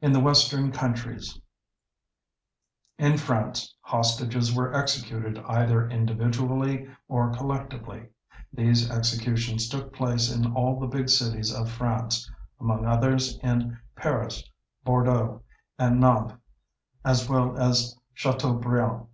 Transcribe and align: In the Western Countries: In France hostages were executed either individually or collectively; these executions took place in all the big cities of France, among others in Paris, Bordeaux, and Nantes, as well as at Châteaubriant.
In 0.00 0.12
the 0.14 0.20
Western 0.20 0.72
Countries: 0.72 1.38
In 2.96 3.18
France 3.18 3.74
hostages 3.82 4.50
were 4.54 4.72
executed 4.74 5.36
either 5.46 5.86
individually 5.90 6.88
or 7.06 7.32
collectively; 7.34 8.06
these 8.50 8.90
executions 8.90 9.68
took 9.68 9.92
place 9.92 10.34
in 10.34 10.54
all 10.54 10.80
the 10.80 10.86
big 10.86 11.10
cities 11.10 11.52
of 11.54 11.70
France, 11.70 12.30
among 12.58 12.86
others 12.86 13.38
in 13.42 13.76
Paris, 13.94 14.42
Bordeaux, 14.84 15.42
and 15.78 16.00
Nantes, 16.00 16.32
as 17.04 17.28
well 17.28 17.54
as 17.58 17.94
at 18.16 18.40
Châteaubriant. 18.40 19.06